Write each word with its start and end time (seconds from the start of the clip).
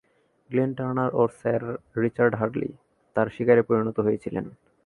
Glenn 0.49 0.71
Turner 0.77 1.11
ও 1.13 1.23
sir 1.39 1.61
Richard 1.97 2.33
Hadlee 2.39 2.69
তার 3.15 3.27
শিকারে 3.35 3.61
পরিণত 3.67 3.97
হয়েছিলেন। 4.05 4.45